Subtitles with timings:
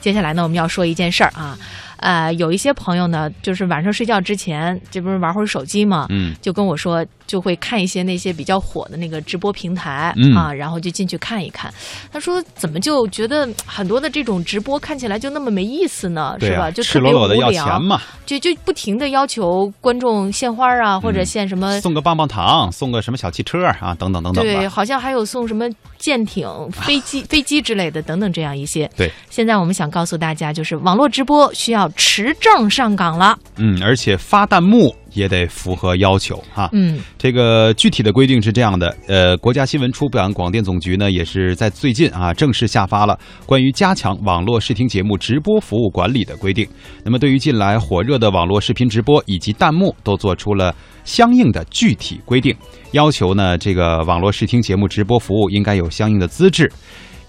[0.00, 1.58] 接下来呢，我们要说一件事儿啊，
[2.00, 11.72] 呃，有一些朋友呢，就是晚上睡觉之前，这不是玩会儿手机嘛，嗯，就跟我说，就会看一些那些比较火的那个直播平台、嗯啊，然后就进去看一看。
[12.10, 16.34] 他说，怎么就觉得很多的这种直播看起来就那么没意思呢？
[16.34, 16.70] 啊是吧？
[16.70, 21.80] 就赤特别裸裸的要无聊钱嘛，就就不停的要求观众献花啊，或者嗯献什么。
[21.80, 28.90] 送个棒棒糖，送个什么小汽车啊，等等等等对，好像还有送什么舰艇、飞机、 飞机之类的等等这样一些。
[28.96, 33.38] 对，现在我们想告诉大家，就是网络直播需要持证上岗了。
[33.56, 36.68] 嗯，而且发弹幕也得符合要求哈。
[36.72, 46.66] 嗯这个具体的规定是这样的，呃，国家新闻出版广电总局呢，也是在最近啊，正式下发了关于加强网络视听节目直播服务管理的规定。
[47.04, 52.54] 那么，对于近来火热的网络视频直播以及弹幕，都做出了相应的具体规定，
[52.92, 56.70] 要求呢，这个网络视听节目直播服务应该有相应的资质。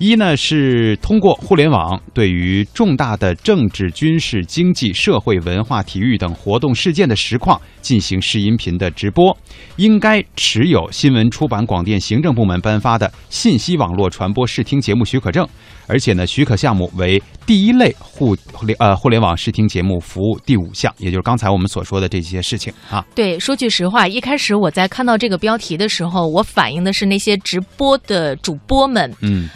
[0.02, 9.38] 一呢是通过互联网对于重大的政治、军事、经济、社会、文化、体育等活动事件的实况进行视音频的直播，
[9.76, 15.48] 应该持有新闻出版广电行政部门颁发的信息网络传播视听节目许可证，
[15.86, 23.06] 而且呢，许可项目为第一类互互联呃互联网视听节目服务第五项，也就是刚才我们所说的这些事情啊。
[23.14, 29.48] 对，说句实话，一开始我在看到这个标题的时候，我反映的是那些直播的主播们，嗯，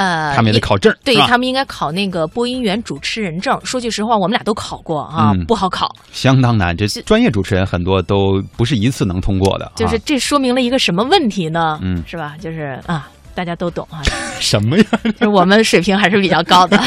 [0.00, 3.58] 呃，他们也得考证，对他们应该考那个播音员主持人证。
[3.64, 5.94] 说句实话，我们俩都考过啊，嗯不好考。
[6.12, 9.72] 相当难，这专业主持人很多都不是一次能通过的啊。
[9.76, 11.78] 就是这说明了一个什么问题呢？
[11.82, 12.34] 嗯是吧？
[12.40, 14.00] 就是啊，大家都懂啊，
[14.40, 14.84] 什么呀？
[15.04, 16.80] 就是我们水平还是比较高的。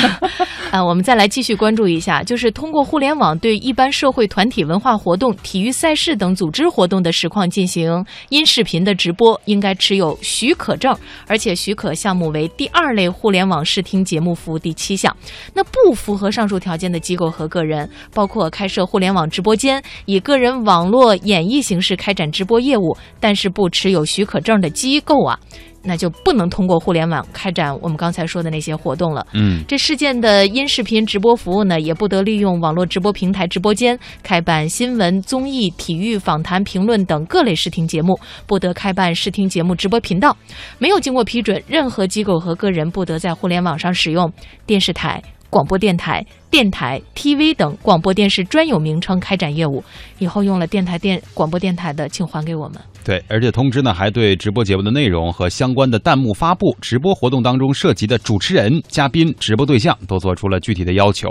[0.74, 15.16] 啊，我们再来继续关注一下，就是通过互联网对一般社会团体文化活动、体育赛事等组织活动的实况进行音视频的直播，应该持有许可证，而且许可项目为第二类互联网视听节目服务第七项。
[15.54, 25.40] 那不符合上述条件的机构和个人，包括开设互联网直播间、以个人网络演绎形式开展直播业务，但是不持有许可证的机构啊。
[25.84, 29.26] 那就不能通过互联网开展我们刚才说的那些活动了。
[29.34, 38.18] 嗯，这事件的音视频直播服务呢，也不得利用网络直播平台直播间开办新闻、综艺、体育、访谈、评论等各类视听节目，
[38.48, 40.36] 不得开办视听节目直播频道。
[40.78, 44.32] 没有经过批准，任何机构和个人不得在互联网上使用
[44.66, 45.22] 电视台、
[45.54, 49.84] 广播电台、电台、TV 等广播电视专有名称开展业务。
[50.18, 52.82] 以后用了电台、电广播电台的，请还给我们。
[53.04, 61.30] 对，而且通知呢还对直播节目的内容和相关的弹幕发布、直播活动当中涉及的主持人、嘉宾、直播对象都做出了具体的要求。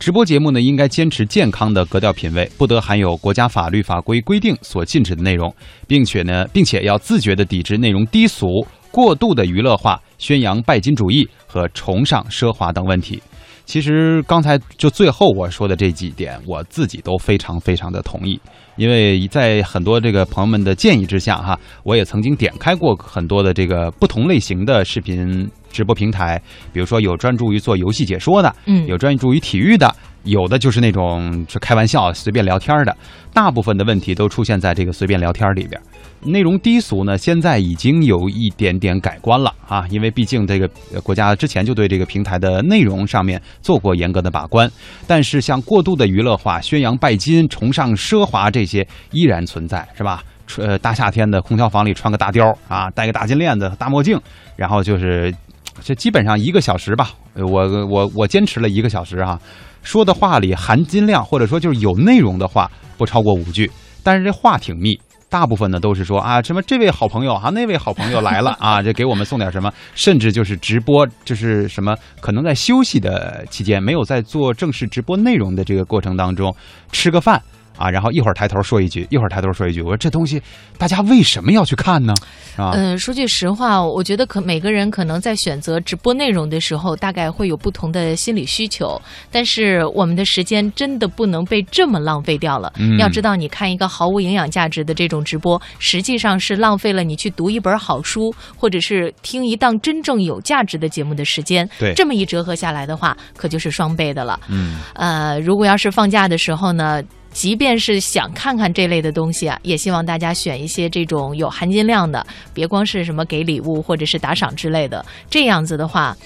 [0.00, 5.54] 直播节目呢应该坚持健康的格调品味，不得含有国家法律法规规定所禁止的内容，
[5.86, 13.22] 并且呢，并且要自觉地抵制内容低俗、过度的娱乐化、宣扬拜金主义和崇尚奢华等问题。
[13.64, 18.38] 其实刚才就最后我说的这几点，我自己都非常非常的同意，
[18.76, 26.40] 因为在很多这个朋友们的建议之下，哈，我也曾经点开过很多的这个不同类型的视频直播平台，
[26.72, 28.86] 比如说有专注于做游戏解说的，嗯。
[28.86, 29.94] 有专注于体育的，
[30.24, 32.96] 有的就是那种是开玩笑、随便聊天的。
[33.32, 35.80] 大部分的问题都出现在这个随便聊天里边。
[36.24, 40.68] 内容低俗呢，现在已经有一点点改观了啊，因为毕竟这个
[41.02, 44.70] 国家之前就对这个平台的内容上面做过严格的把关，
[45.06, 50.22] 但是像过度的娱乐化、宣扬拜金、崇尚奢华这些依然存在，是吧？
[50.58, 54.20] 呃，大夏天的空调房里穿个大貂啊，戴个大金链子、大墨镜，
[54.54, 55.34] 然后就是
[55.80, 59.40] 这基本上一个小时吧，我我我坚持了一个小时哈、
[59.82, 63.70] 说的话里含金量或者说就是有内容的话不超过五句，
[64.02, 64.98] 但是这话挺密。
[65.28, 76.54] 大部分呢都是说啊，什么这位好朋友啊，那位好朋友来了啊， 这给我们送点什么，甚至就是直播，就是什么可能在休息的期间，没有在做正式直播内容的这个过程当中，
[76.92, 77.40] 吃个饭
[77.76, 80.40] 啊，然后一会儿抬头说一句，一会儿抬头说一句，我说这东西
[80.78, 82.14] 大家为什么要去看呢？
[82.56, 89.00] 啊，嗯，说句实话，我觉得可每个人可能在选择直播内容的时候，大概会有不同的心理需求。
[89.30, 92.72] 但是我们的时间真的不能被这么浪费掉了。
[92.76, 101.68] 嗯要知道，你看一个毫无营养价值的这种直播，实际上是浪费了你去读一本好书，或者是听一档真正有价值的节目的时间。
[101.78, 104.38] 对这么一折合下来的话，可就是双倍的了。
[104.48, 107.02] 嗯，呃，如果要是放假的时候呢，
[107.32, 115.04] 即便是想看看这类的东西啊，也希望大家选一些这种有含金量的，别光是什么给礼物或者是打赏之类的。
[115.30, 116.16] 这样子的话，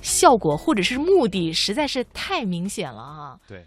[0.00, 3.36] 效果或者是目的实在是太明显了啊。
[3.48, 3.64] 对。